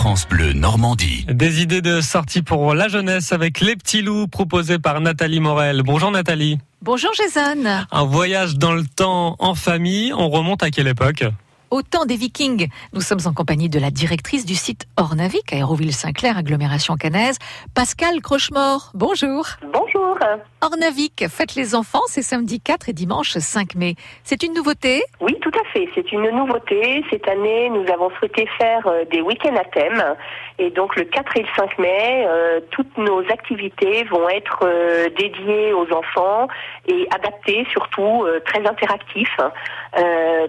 France 0.00 0.26
Bleu 0.26 0.54
Normandie. 0.54 1.26
Des 1.28 1.60
idées 1.60 1.82
de 1.82 2.00
sortie 2.00 2.40
pour 2.40 2.72
la 2.72 2.88
jeunesse 2.88 3.32
avec 3.32 3.60
les 3.60 3.76
petits 3.76 4.00
loups 4.00 4.28
proposés 4.28 4.78
par 4.78 4.98
Nathalie 5.02 5.40
Morel. 5.40 5.82
Bonjour 5.82 6.10
Nathalie. 6.10 6.58
Bonjour 6.80 7.10
Jason. 7.12 7.84
Un 7.90 8.04
voyage 8.04 8.54
dans 8.54 8.72
le 8.72 8.86
temps 8.86 9.36
en 9.38 9.54
famille, 9.54 10.14
on 10.14 10.30
remonte 10.30 10.62
à 10.62 10.70
quelle 10.70 10.88
époque 10.88 11.26
au 11.70 11.82
temps 11.82 12.04
des 12.04 12.16
Vikings. 12.16 12.68
Nous 12.94 13.00
sommes 13.00 13.20
en 13.26 13.32
compagnie 13.32 13.68
de 13.68 13.78
la 13.78 13.90
directrice 13.90 14.44
du 14.44 14.56
site 14.56 14.86
Ornavik 14.96 15.52
à 15.52 15.56
Aéroville-Saint-Clair, 15.56 16.36
agglomération 16.36 16.96
canaise, 16.96 17.36
Pascal 17.74 18.20
Crochemort. 18.22 18.90
Bonjour. 18.94 19.46
Bonjour. 19.62 19.89
Ornavik, 20.62 21.24
faites 21.28 21.54
les 21.54 21.74
enfants, 21.74 22.02
c'est 22.06 22.22
samedi 22.22 22.60
4 22.60 22.90
et 22.90 22.92
dimanche 22.92 23.38
5 23.38 23.74
mai. 23.76 23.94
C'est 24.24 24.42
une 24.42 24.52
nouveauté? 24.52 25.02
Oui, 25.20 25.34
tout 25.40 25.50
à 25.58 25.64
fait. 25.72 25.88
C'est 25.94 26.12
une 26.12 26.28
nouveauté. 26.30 27.02
Cette 27.10 27.26
année, 27.28 27.70
nous 27.70 27.90
avons 27.90 28.10
souhaité 28.18 28.46
faire 28.58 28.86
euh, 28.86 29.04
des 29.10 29.22
week-ends 29.22 29.56
à 29.56 29.64
thème. 29.64 30.02
Et 30.58 30.70
donc, 30.70 30.96
le 30.96 31.04
4 31.04 31.36
et 31.38 31.42
le 31.42 31.48
5 31.56 31.78
mai, 31.78 32.26
euh, 32.26 32.60
toutes 32.70 32.98
nos 32.98 33.20
activités 33.30 34.04
vont 34.04 34.28
être 34.28 34.60
euh, 34.64 35.08
dédiées 35.18 35.72
aux 35.72 35.90
enfants 35.94 36.48
et 36.86 37.08
adaptées, 37.14 37.66
surtout 37.70 38.26
très 38.44 38.66
interactifs, 38.66 39.36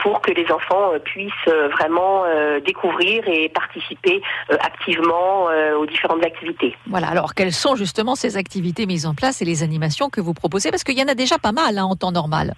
pour 0.00 0.20
que 0.20 0.32
les 0.32 0.50
enfants 0.50 0.92
puissent 1.04 1.30
vraiment 1.72 2.24
découvrir 2.64 3.26
et 3.26 3.48
participer 3.48 4.20
activement 4.48 5.48
aux 5.78 5.86
différentes 5.86 6.24
activités. 6.24 6.76
Voilà. 6.86 7.08
Alors, 7.08 7.34
quelles 7.34 7.52
sont 7.52 7.76
justement 7.76 8.14
ces 8.14 8.36
activités 8.36 8.86
mises 8.86 9.06
en 9.06 9.14
place 9.14 9.42
et 9.42 9.44
les 9.44 9.53
animations 9.62 10.10
que 10.10 10.20
vous 10.20 10.34
proposez 10.34 10.70
Parce 10.70 10.84
qu'il 10.84 10.98
y 10.98 11.02
en 11.02 11.08
a 11.08 11.14
déjà 11.14 11.38
pas 11.38 11.52
mal 11.52 11.78
hein, 11.78 11.84
en 11.84 11.96
temps 11.96 12.12
normal. 12.12 12.54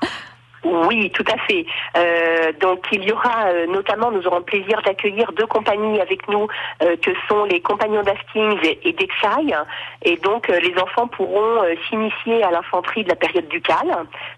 Oui, 0.64 1.10
tout 1.10 1.24
à 1.32 1.38
fait. 1.46 1.64
Euh, 1.96 2.52
donc 2.60 2.84
il 2.90 3.04
y 3.04 3.12
aura 3.12 3.48
euh, 3.48 3.66
notamment, 3.66 4.10
nous 4.10 4.26
aurons 4.26 4.38
le 4.38 4.44
plaisir 4.44 4.80
d'accueillir 4.82 5.30
deux 5.32 5.46
compagnies 5.46 6.00
avec 6.00 6.26
nous, 6.28 6.48
euh, 6.82 6.96
que 6.96 7.10
sont 7.28 7.44
les 7.44 7.60
compagnons 7.60 8.02
d'Hastings 8.02 8.76
et, 8.82 8.92
d'Exailles. 8.92 9.54
Et 10.02 10.16
donc 10.16 10.48
les 10.48 10.74
enfants 10.80 11.06
pourront 11.08 11.62
s'initier 11.88 12.42
à 12.42 12.50
l'infanterie 12.50 13.04
de 13.04 13.10
la 13.10 13.16
période 13.16 13.48
ducale. 13.48 13.94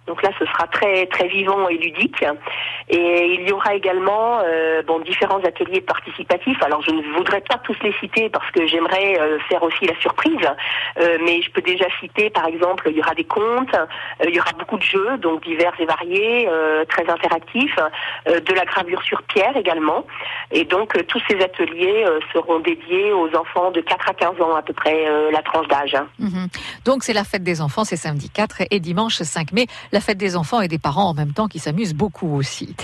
Donc 0.06 0.22
là, 0.22 0.30
ce 0.38 0.44
sera 0.46 0.66
très 0.66 1.06
très 1.06 1.28
vivant 1.28 1.68
et 1.68 1.76
ludique. 1.78 2.24
Et 2.88 3.34
il 3.34 3.48
y 3.48 3.52
aura 3.52 3.74
également 3.74 4.40
bon 4.86 5.00
différents 5.00 5.42
ateliers 5.44 5.80
participatifs. 5.80 6.62
Alors 6.62 6.82
je 6.82 6.90
ne 6.90 7.02
voudrais 7.14 7.40
pas 7.42 7.58
tous 7.58 7.76
les 7.82 7.92
citer 8.00 8.28
parce 8.28 8.50
que 8.50 8.66
j'aimerais 8.66 9.18
faire 9.48 9.62
aussi 9.62 9.86
la 9.86 9.98
surprise, 10.00 10.46
mais 10.96 11.42
je 11.42 11.50
peux 11.50 11.62
déjà 11.62 11.86
citer 12.00 12.30
par 12.30 12.46
exemple, 12.46 12.88
il 12.90 12.96
y 12.96 13.00
aura 13.00 13.14
des 13.14 13.24
contes, 13.24 13.76
il 14.24 14.34
y 14.34 14.40
aura 14.40 14.52
beaucoup 14.58 14.78
de 14.78 14.82
jeux, 14.82 15.18
donc 15.18 15.42
divers 15.42 15.74
et 15.78 15.84
variés 15.84 16.07
euh, 16.10 16.84
très 16.86 17.08
interactif, 17.08 17.72
euh, 18.28 18.40
de 18.40 18.54
la 18.54 18.64
gravure 18.64 19.02
sur 19.02 19.22
pierre 19.22 19.56
également. 19.56 20.04
Et 20.50 20.64
donc 20.64 20.96
euh, 20.96 21.02
tous 21.06 21.20
ces 21.28 21.36
ateliers 21.42 22.04
seront 22.32 22.60
dédiés 22.60 23.12
aux 23.12 23.28
enfants 23.36 23.70
de 23.70 23.80
4 23.80 24.08
à 24.08 24.14
15 24.14 24.40
ans 24.40 24.56
à 24.56 24.62
peu 24.62 24.72
près 24.72 25.06
la 25.30 25.42
tranche 25.42 25.68
d'âge. 25.68 25.96
Mhm. 26.18 26.48
Donc 26.84 27.04
c'est 27.04 27.12
la 27.12 27.24
fête 27.24 27.42
des 27.42 27.60
enfants, 27.60 27.84
c'est 27.84 27.96
samedi 27.96 28.30
4 28.30 28.62
et 28.70 28.80
dimanche 28.80 29.16
5 29.16 29.52
mai, 29.52 29.66
la 29.92 30.00
fête 30.00 30.18
des 30.18 30.36
enfants 30.36 30.60
et 30.60 30.68
des 30.68 30.78
parents 30.78 31.10
en 31.10 31.14
même 31.14 31.32
temps 31.32 31.48
qui 31.48 31.58
s'amusent 31.58 31.94
beaucoup 31.94 32.36
aussi. 32.36 32.74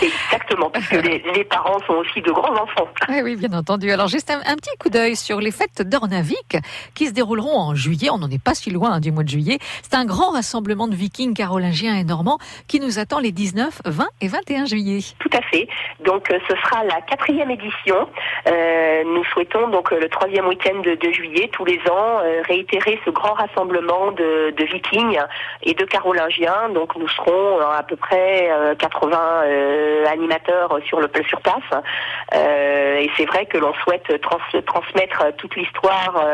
Exactement, 0.54 0.70
parce 0.70 0.88
que 0.88 0.96
les, 0.96 1.44
parents 1.44 1.78
sont 1.86 1.94
aussi 1.94 2.20
de 2.20 2.30
grands 2.30 2.54
enfants. 2.54 2.88
Oui, 3.08 3.20
oui 3.22 3.36
bien 3.36 3.52
entendu. 3.52 3.90
Alors 3.90 4.08
juste 4.08 4.30
un, 4.30 4.56
petit 4.56 4.76
coup 4.78 4.88
d'œil 4.88 5.16
sur 5.16 5.40
les 5.40 5.50
fêtes 5.50 5.82
d'Ornavik 5.82 6.58
qui 6.94 7.06
se 7.06 7.12
dérouleront 7.12 7.58
en 7.58 7.74
juillet. 7.74 8.08
On 8.10 8.18
n'en 8.18 8.30
est 8.30 8.42
pas 8.42 8.54
si 8.54 8.70
loin 8.70 8.92
hein, 8.92 9.00
du 9.00 9.12
mois 9.12 9.24
de 9.24 9.28
juillet. 9.28 9.58
C'est 9.82 9.94
un 9.94 10.04
grand 10.04 10.30
rassemblement 10.30 10.88
de 10.88 10.94
vikings 10.94 11.34
carolingiens 11.34 11.96
et 11.96 12.04
normands 12.04 12.38
qui 12.68 12.80
nous 12.80 12.98
attend 12.98 13.18
les 13.18 13.32
19, 13.32 13.82
20 13.84 14.06
et 14.20 14.28
21 14.28 14.66
juillet. 14.66 15.00
Tout 15.18 15.30
à 15.32 15.42
fait. 15.42 15.68
Donc 16.04 16.30
euh, 16.30 16.38
ce 16.48 16.56
sera 16.56 16.84
la 16.84 17.00
quatrième 17.02 17.50
édition. 17.50 18.08
Euh, 18.46 18.83
nous 19.04 19.24
souhaitons 19.24 19.68
donc 19.68 19.92
euh, 19.92 19.98
le 19.98 20.08
troisième 20.08 20.46
week-end 20.46 20.80
de, 20.80 21.10
juillet 21.10 21.48
tous 21.52 21.64
les 21.64 21.78
ans 21.90 22.20
réitérer 22.46 22.98
ce 23.04 23.10
grand 23.10 23.32
rassemblement 23.34 24.12
de, 24.12 24.54
vikings 24.64 25.18
et 25.62 25.74
de 25.74 25.84
carolingiens. 25.84 26.68
Donc 26.70 26.96
nous 26.96 27.08
serons 27.08 27.60
à 27.60 27.82
peu 27.82 27.96
près 27.96 28.50
80 28.78 29.18
animateurs 30.10 30.78
sur 30.86 31.00
le 31.00 31.08
sur 31.28 31.40
place. 31.40 31.82
et 32.34 33.10
c'est 33.16 33.26
vrai 33.26 33.46
que 33.46 33.58
l'on 33.58 33.72
souhaite 33.74 34.20
transmettre 34.64 35.34
toute 35.36 35.54
l'histoire 35.56 36.24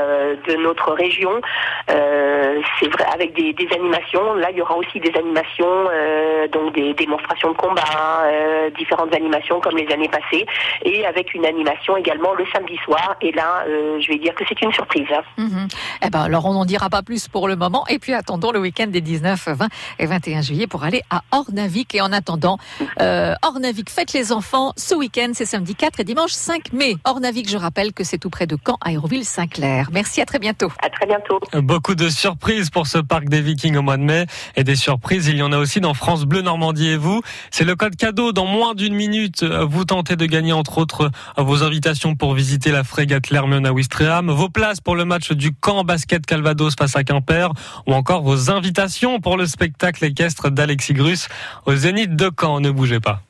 de 0.46 0.54
notre 0.56 0.92
région. 0.92 1.40
c'est 1.86 2.88
vrai 2.88 3.04
avec 3.12 3.34
des, 3.34 3.52
des, 3.52 3.68
animations. 3.74 4.34
Là 4.34 4.50
il 4.50 4.58
y 4.58 4.62
aura 4.62 4.76
aussi 4.76 5.00
des 5.00 5.12
animations 5.18 5.88
donc 6.52 6.72
des 6.74 6.94
démonstrations 6.94 7.50
de 7.52 7.56
combat, 7.56 8.24
euh, 8.24 8.70
différentes 8.70 9.14
animations 9.14 9.60
comme 9.60 9.76
les 9.76 9.92
années 9.92 10.08
passées, 10.08 10.46
et 10.84 11.06
avec 11.06 11.34
une 11.34 11.46
animation 11.46 11.96
également 11.96 12.34
le 12.34 12.44
samedi 12.52 12.76
soir. 12.84 13.16
Et 13.20 13.32
là, 13.32 13.64
euh, 13.68 14.00
je 14.00 14.08
vais 14.08 14.18
dire 14.18 14.34
que 14.34 14.44
c'est 14.48 14.60
une 14.62 14.72
surprise. 14.72 15.06
Mhm. 15.36 15.68
Eh 16.02 16.10
ben, 16.10 16.20
alors 16.20 16.46
on 16.46 16.52
n'en 16.52 16.64
dira 16.64 16.90
pas 16.90 17.02
plus 17.02 17.28
pour 17.28 17.48
le 17.48 17.56
moment. 17.56 17.86
Et 17.88 17.98
puis 17.98 18.12
attendons 18.12 18.52
le 18.52 18.60
week-end 18.60 18.86
des 18.86 19.00
19, 19.00 19.48
20 19.48 19.68
et 19.98 20.06
21 20.06 20.42
juillet 20.42 20.66
pour 20.66 20.84
aller 20.84 21.02
à 21.10 21.22
Ornavik. 21.32 21.94
Et 21.94 22.00
en 22.00 22.12
attendant, 22.12 22.58
euh, 23.00 23.34
Ornavik, 23.42 23.90
faites 23.90 24.12
les 24.12 24.32
enfants 24.32 24.72
ce 24.76 24.94
week-end, 24.94 25.30
c'est 25.34 25.44
samedi 25.44 25.74
4 25.74 26.00
et 26.00 26.04
dimanche 26.04 26.32
5 26.32 26.72
mai. 26.72 26.96
Ornavik, 27.04 27.48
je 27.48 27.56
rappelle 27.56 27.92
que 27.92 28.04
c'est 28.04 28.18
tout 28.18 28.30
près 28.30 28.46
de 28.46 28.56
Caen, 28.64 28.78
Aéroville-Saint-Clair. 28.82 29.88
Merci, 29.92 30.20
à 30.20 30.26
très 30.26 30.38
bientôt. 30.38 30.70
À 30.82 30.90
très 30.90 31.06
bientôt. 31.06 31.40
Beaucoup 31.54 31.94
de 31.94 32.08
surprises 32.08 32.70
pour 32.70 32.86
ce 32.86 32.98
parc 32.98 33.28
des 33.28 33.40
Vikings 33.40 33.76
au 33.76 33.82
mois 33.82 33.96
de 33.96 34.02
mai. 34.02 34.26
Et 34.56 34.64
des 34.64 34.76
surprises, 34.76 35.28
il 35.28 35.36
y 35.36 35.42
en 35.42 35.52
a 35.52 35.58
aussi 35.58 35.80
dans 35.80 35.94
France 35.94 36.24
Bleu 36.24 36.42
Normandie 36.42 36.88
et 36.88 36.96
vous. 36.96 37.22
C'est 37.50 37.64
le 37.64 37.76
code 37.76 37.96
cadeau. 37.96 38.32
Dans 38.32 38.46
moins 38.46 38.74
d'une 38.74 38.94
minute, 38.94 39.44
vous 39.44 39.84
tentez 39.84 40.16
de 40.16 40.26
gagner 40.26 40.52
entre 40.52 40.78
autres 40.78 41.10
vos 41.36 41.62
invitations 41.62 42.14
pour 42.14 42.34
visiter 42.40 42.70
la 42.70 42.84
frégate 42.84 43.28
L'Hermione 43.28 43.66
à 43.66 43.72
Ouistreham, 43.74 44.30
vos 44.30 44.48
places 44.48 44.80
pour 44.80 44.96
le 44.96 45.04
match 45.04 45.32
du 45.32 45.52
camp 45.52 45.84
basket 45.84 46.24
Calvados 46.24 46.74
face 46.74 46.96
à 46.96 47.04
Quimper, 47.04 47.52
ou 47.86 47.92
encore 47.92 48.22
vos 48.22 48.50
invitations 48.50 49.20
pour 49.20 49.36
le 49.36 49.44
spectacle 49.44 50.02
équestre 50.06 50.48
d'Alexis 50.48 50.94
Grus 50.94 51.28
au 51.66 51.74
Zénith 51.74 52.16
de 52.16 52.30
Caen. 52.34 52.60
Ne 52.60 52.70
bougez 52.70 52.98
pas. 52.98 53.20